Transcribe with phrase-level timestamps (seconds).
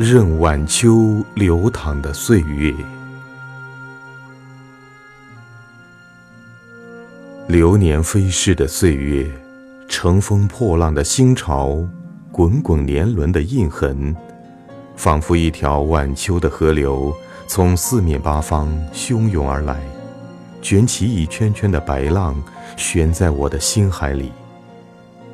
[0.00, 2.72] 任晚秋流淌的岁月，
[7.48, 9.28] 流年飞逝的岁月，
[9.88, 11.84] 乘风破浪的心潮，
[12.30, 14.14] 滚滚年轮的印痕，
[14.94, 17.12] 仿佛一条晚秋的河流，
[17.48, 19.80] 从四面八方汹涌而来，
[20.62, 22.40] 卷起一圈圈的白浪，
[22.76, 24.30] 悬在我的心海里。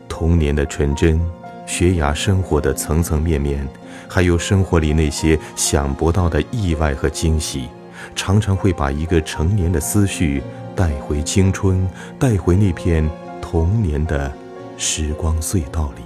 [0.08, 1.20] 童年的纯真。
[1.66, 3.66] 学牙生活的层层面面，
[4.08, 7.68] 还有生活里那些想不到的意外和惊喜，
[8.14, 10.42] 常常会把一个成年的思绪
[10.76, 13.08] 带回青春，带回那片
[13.40, 14.30] 童年的
[14.76, 16.02] 时光隧道里。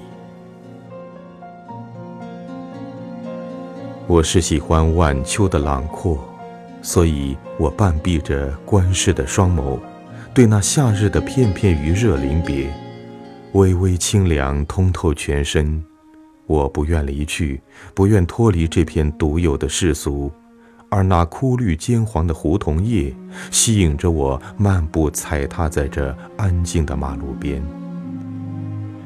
[4.07, 6.19] 我是喜欢晚秋的朗阔，
[6.81, 9.79] 所以我半闭着观世的双眸，
[10.33, 12.73] 对那夏日的片片余热临别。
[13.53, 15.83] 微微清凉，通透全身。
[16.47, 17.61] 我不愿离去，
[17.95, 20.31] 不愿脱离这片独有的世俗，
[20.91, 23.15] 而那枯绿金黄的梧桐叶，
[23.51, 27.63] 吸引着我漫步踩踏在这安静的马路边。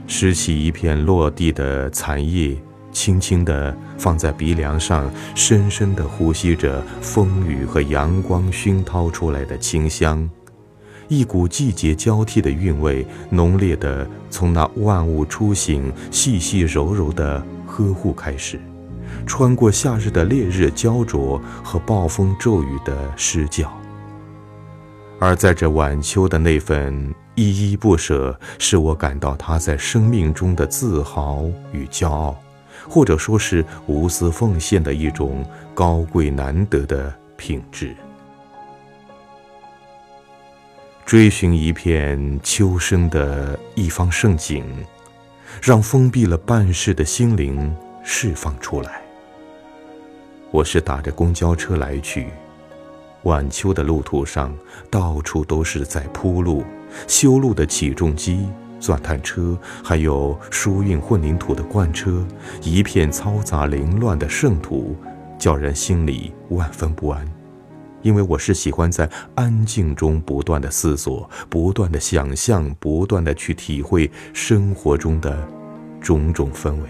[0.09, 2.57] 拾起一片落地的残叶，
[2.91, 10.29] 轻轻地放在鼻梁上，深深地呼吸着风雨和阳光熏陶出来的清香。
[11.13, 18.59] 一股季节交替的韵味，浓烈的从那万物初醒、细细柔柔的呵护开始，
[19.27, 23.71] 穿过夏日的烈日焦灼和暴风骤雨的湿教。
[25.21, 32.35] 而在这晚秋的那份依依不舍，使我感到他在生命中的自豪与骄傲，
[32.89, 37.95] 或者说是无私奉献的一种高贵难得的品质。
[41.13, 44.65] 追寻一片秋生的一方盛景，
[45.61, 47.71] 让封闭了半世的心灵
[48.03, 49.03] 释放出来。
[50.51, 52.29] 我是打着公交车来去，
[53.25, 54.57] 晚秋的路途上，
[54.91, 56.65] 到处都是在铺路、
[57.07, 58.49] 修路的起重机、
[58.81, 62.27] 钻探车，还有输运混凝土的罐车，
[62.63, 64.97] 一片嘈杂凌乱的圣土，
[65.39, 67.42] 叫人心里万分不安。
[68.03, 75.49] 因为我是喜欢在安静中不断的思索、不断的想象、不断的去体会生活中的
[76.01, 76.89] 种种氛围。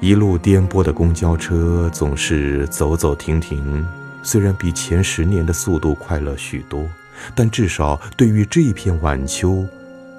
[0.00, 3.86] 一路颠簸的公交车总是走走停停，
[4.24, 6.84] 虽然比前十年的速度快了许多，
[7.36, 9.64] 但至少对于这片晚秋，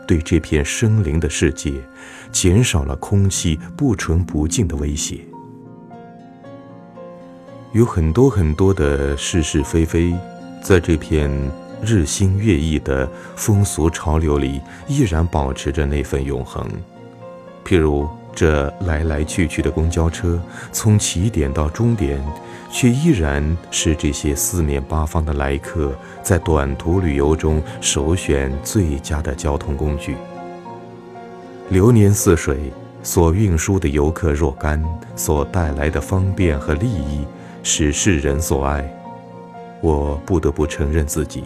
[0.07, 1.73] 对这片生灵的世界，
[2.31, 5.19] 减少了空气不纯不净的威胁。
[7.73, 10.13] 有很多很多的是是非非，
[10.61, 11.27] 在这片
[11.81, 16.63] 日新月异的风俗潮流里，依然保持着那份永恒。
[17.65, 20.39] 譬如这来来去去的公交车，
[20.71, 22.23] 从起点到终点，
[22.69, 30.15] 却依然是这些四面八方的来客在短途旅游中首选最佳的交通工具。
[31.69, 34.79] 流年似水，所运输的游客若干，
[35.15, 37.25] 所带来的方便和利益。
[37.63, 38.87] 使世人所爱，
[39.81, 41.43] 我不得不承认自己，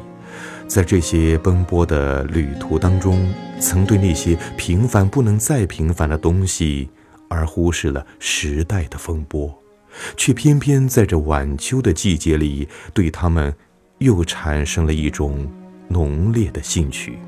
[0.68, 6.90] 在这些奔波的旅途当中，曾对那些平凡不能再平凡的东西，
[7.30, 9.56] 而忽视了时代的风波，
[10.18, 13.54] 却偏偏在这晚秋的季节里，对他们
[14.00, 15.48] 又产生了一种
[15.88, 17.20] 浓烈的兴趣。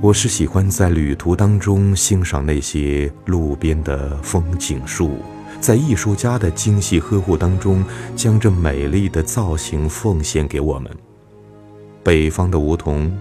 [0.00, 5.18] 我是喜欢在旅途当中欣赏那些路边的风景树。
[5.60, 7.84] 在艺术家的精细呵护当中，
[8.16, 10.90] 将这美丽的造型奉献给我们。
[12.02, 13.16] 北方的梧桐，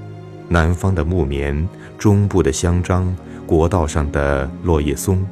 [0.47, 3.15] 南方的木棉，中部的香樟，
[3.45, 5.23] 国道上的落叶松，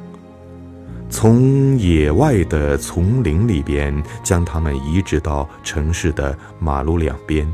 [1.08, 7.52] 从野外的丛林里边将它们移植到城市的马路两边。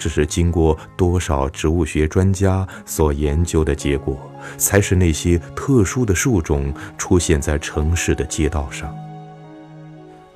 [0.00, 4.16] 这是经过多少植物学专家所研究的结果，
[4.56, 8.96] 才使那些特殊的树种出现在城市的街道上，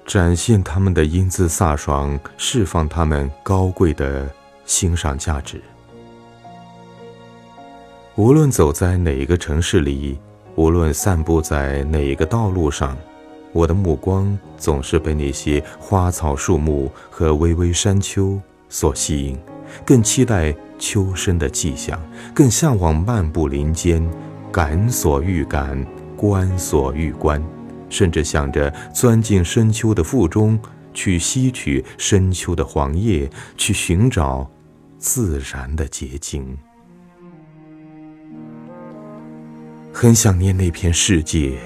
[0.07, 4.29] 展现它们的英姿飒爽，释放它们高贵的
[4.67, 5.59] 欣赏价值。
[8.17, 10.19] 无论走在哪一个城市里，
[10.57, 12.95] 无论散步在哪一个道路上，
[13.53, 18.39] 我的目光总是被那些花草树木和巍巍山丘
[18.69, 19.39] 所吸引。
[19.85, 22.01] 更期待秋深的迹象，
[22.35, 24.07] 更向往漫步林间，
[24.53, 25.85] 感所欲感，
[26.17, 27.43] 观所欲观，
[27.89, 30.59] 甚至想着钻进深秋的腹中，
[30.93, 34.51] 去吸取深秋的黄叶，去寻找
[34.99, 36.57] 自然的结晶。
[39.93, 41.59] 很想念那片世界。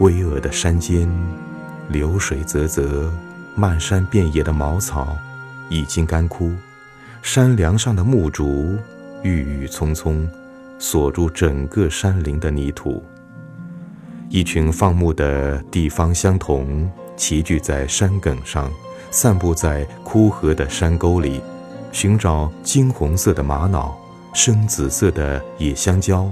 [0.00, 1.08] 巍峨的山间，
[1.88, 3.08] 流水啧啧，
[3.54, 5.16] 漫山遍野的茅草
[5.70, 6.50] 已经干枯，
[7.24, 8.76] 山梁上的木竹
[9.22, 10.28] 郁郁葱葱，
[10.78, 13.02] 锁住整个山林的泥土。
[14.28, 18.70] 一群放牧的地方乡童齐聚在山埂上，
[19.10, 21.40] 散步在枯涸的山沟里，
[21.92, 23.96] 寻找金红色的玛瑙、
[24.34, 26.30] 深紫色的野香蕉。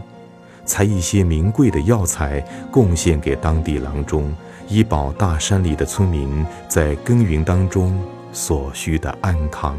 [0.66, 2.38] 采一些名贵的药材
[2.70, 4.30] 贡献给当地郎中，
[4.68, 7.98] 以保大山里的村民在耕耘当中
[8.30, 9.74] 所需的安康。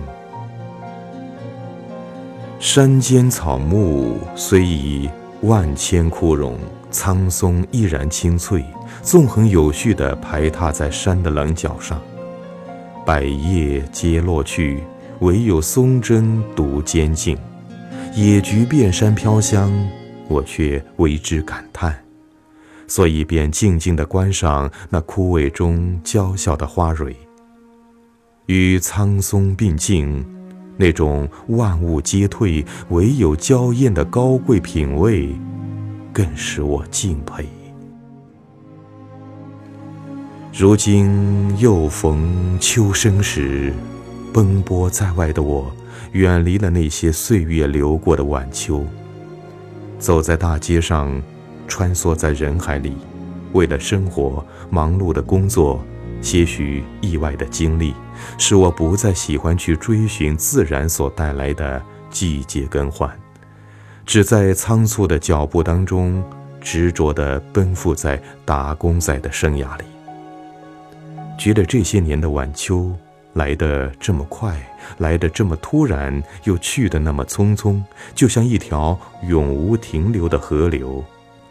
[2.66, 5.10] 山间草木虽已
[5.42, 6.58] 万千枯荣，
[6.90, 8.64] 苍松依然青翠，
[9.02, 12.02] 纵横有序地排踏在山的棱角上。
[13.06, 14.82] 百叶皆落去，
[15.20, 17.38] 唯有松针独坚劲。
[18.16, 19.70] 野菊遍山飘香。
[20.30, 21.94] 我却为之感叹，
[22.88, 27.14] 所以便静静地观赏那枯萎中娇小的花蕊。
[28.46, 30.26] 与苍松并进，
[30.78, 35.30] 那种万物皆退，唯有娇艳的高贵品味，
[36.12, 37.48] 更使我敬佩。
[40.52, 43.74] 如今又逢秋声时，
[44.32, 45.72] 奔波在外的我，
[46.12, 48.86] 远离了那些岁月流过的晚秋。
[49.98, 51.22] 走在大街上，
[51.68, 52.94] 穿梭在人海里，
[53.54, 55.84] 为了生活忙碌的工作，
[56.22, 57.94] 些许意外的经历，
[58.38, 63.10] 使我不再喜欢去追寻自然所带来的季节更换，
[64.06, 66.24] 只在仓促的脚步当中，
[66.62, 69.84] 执着地奔赴在打工仔的生涯里，
[71.38, 72.92] 觉得这些年的晚秋。
[73.34, 74.56] 来得这么快，
[75.00, 77.82] 来得这么突然，又去得那么匆匆，
[78.14, 78.96] 就像一条
[79.28, 81.04] 永无停留的河流，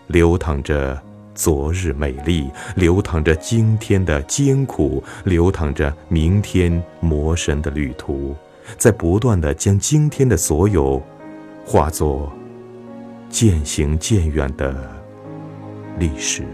[0.07, 1.03] 流淌着
[1.35, 8.35] 昨日美丽，流淌着今天的艰苦，流淌着明天魔神的旅途，
[8.77, 11.03] 在不断的将今天的所有，
[11.65, 12.33] 化作
[13.31, 14.75] 渐行渐远的
[15.99, 16.45] 历史。